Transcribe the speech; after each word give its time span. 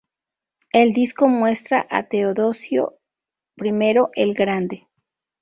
El 0.73 0.93
disco 0.93 1.27
muestra 1.27 1.85
a 1.87 2.07
Teodosio 2.07 2.97
I 3.57 3.69
el 4.15 4.33
Grande. 4.33 4.87